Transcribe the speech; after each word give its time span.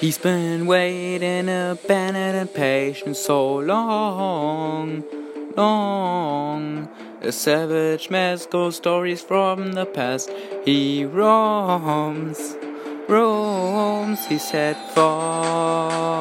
He's 0.00 0.16
been 0.16 0.64
waiting, 0.64 1.50
abandoned 1.50 2.36
and 2.38 2.54
patient 2.54 3.16
so 3.18 3.56
long, 3.56 5.04
long. 5.54 6.88
A 7.20 7.30
savage 7.30 8.08
mess 8.08 8.46
goes 8.46 8.76
stories 8.76 9.20
from 9.20 9.72
the 9.72 9.84
past. 9.84 10.30
He 10.64 11.04
roams, 11.04 12.56
roams. 13.08 14.24
He 14.26 14.38
said, 14.38 14.78
Follow 14.94 16.16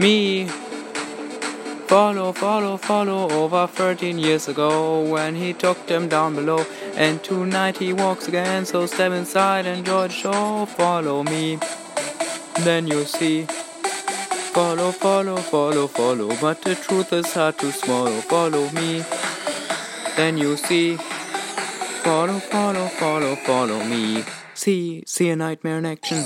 me. 0.00 0.48
Follow, 1.90 2.32
follow, 2.32 2.76
follow 2.76 3.28
over 3.32 3.66
13 3.66 4.16
years 4.16 4.46
ago 4.46 5.02
when 5.10 5.34
he 5.34 5.52
took 5.52 5.88
them 5.88 6.08
down 6.08 6.36
below. 6.36 6.64
And 6.94 7.20
tonight 7.24 7.78
he 7.78 7.92
walks 7.92 8.28
again, 8.28 8.64
so 8.64 8.86
step 8.86 9.10
inside, 9.10 9.66
enjoy 9.66 10.06
the 10.06 10.14
show. 10.14 10.66
Follow 10.66 11.24
me, 11.24 11.58
then 12.60 12.86
you'll 12.86 13.06
see. 13.06 13.42
Follow, 14.54 14.92
follow, 14.92 15.38
follow, 15.38 15.88
follow, 15.88 16.36
but 16.40 16.62
the 16.62 16.76
truth 16.76 17.12
is 17.12 17.34
hard 17.34 17.58
to 17.58 17.72
swallow. 17.72 18.20
Follow 18.20 18.70
me, 18.70 19.02
then 20.14 20.38
you'll 20.38 20.56
see. 20.56 20.96
Follow, 22.04 22.38
follow, 22.38 22.86
follow, 22.86 23.34
follow 23.34 23.82
me. 23.82 24.22
See, 24.54 25.02
see 25.06 25.28
a 25.28 25.34
nightmare 25.34 25.78
in 25.78 25.86
action. 25.86 26.24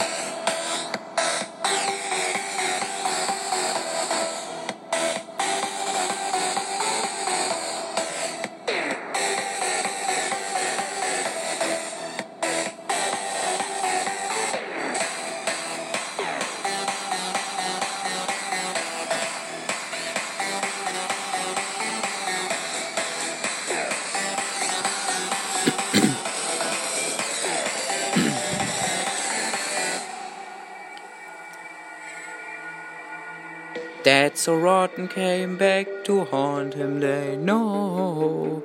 Dad 34.05 34.36
so 34.36 34.55
rotten 34.55 35.08
came 35.08 35.56
back 35.56 36.05
to 36.05 36.24
haunt 36.27 36.74
him. 36.74 37.00
They 37.00 37.36
know, 37.36 38.62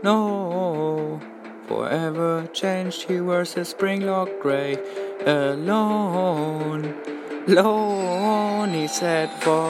no, 0.00 1.20
forever 1.66 2.48
changed. 2.52 3.08
He 3.08 3.20
wears 3.20 3.56
a 3.56 3.64
springlock 3.64 4.38
gray, 4.40 4.78
alone, 5.26 6.94
alone. 7.48 8.72
He 8.72 8.86
said, 8.86 9.30
"Follow 9.42 9.66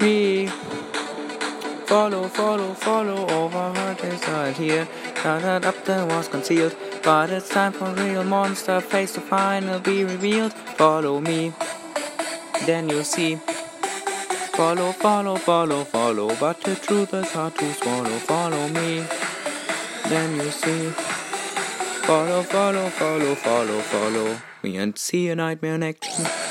me." 0.00 0.48
Follow, 1.86 2.26
follow, 2.26 2.74
follow 2.74 3.28
over 3.28 3.72
her 3.78 3.94
desire 3.94 4.50
here. 4.50 4.88
That 5.22 5.64
up 5.64 5.84
there 5.84 6.04
was 6.04 6.26
concealed. 6.26 6.74
But 7.04 7.28
it's 7.28 7.50
time 7.50 7.72
for 7.72 7.90
real 7.92 8.24
monster 8.24 8.80
face 8.80 9.12
to 9.12 9.20
finally 9.20 9.78
be 9.80 10.04
revealed. 10.04 10.54
Follow 10.54 11.20
me, 11.20 11.52
then 12.64 12.88
you'll 12.88 13.04
see. 13.04 13.36
Follow, 14.56 14.92
follow, 14.92 15.36
follow, 15.36 15.84
follow. 15.84 16.34
But 16.40 16.62
the 16.62 16.76
truth 16.76 17.12
is 17.12 17.30
hard 17.32 17.56
to 17.56 17.74
swallow. 17.74 18.18
Follow 18.20 18.68
me, 18.68 19.04
then 20.08 20.36
you'll 20.36 20.50
see. 20.50 20.88
Follow, 22.06 22.42
follow, 22.42 22.88
follow, 22.88 23.34
follow, 23.34 23.80
follow 23.80 24.36
me 24.62 24.78
and 24.78 24.96
see 24.96 25.28
a 25.28 25.36
nightmare 25.36 25.84
action. 25.84 26.43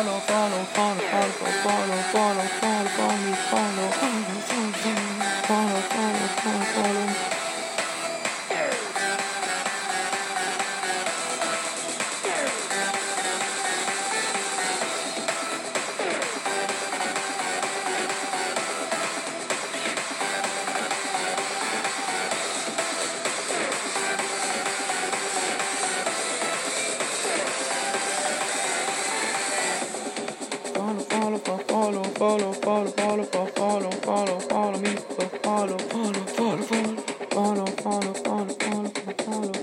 Follow, 0.00 0.18
follow, 0.20 0.64
follow, 0.64 0.98
follow, 0.98 1.28
follow, 1.30 1.96
follow, 2.10 2.42
follow, 2.42 2.86
follow 2.88 3.16
me, 3.18 3.34
follow, 3.34 3.90
follow, 4.00 4.40
follow, 4.48 5.29
follow, 32.20 32.52
follow, 32.52 32.90
follow, 32.90 33.24
follow, 33.24 33.46
follow, 33.56 33.90
follow 34.00 34.40
follow 34.40 34.78
me, 34.78 34.94
Follow, 35.42 35.78
follow, 35.78 35.78
follow, 35.78 36.26
follow, 36.26 36.66
follow, 37.30 37.66
follow, 37.66 37.66
follow, 37.66 38.14
follow, 38.14 38.54
follow, 38.60 39.14
follow. 39.24 39.59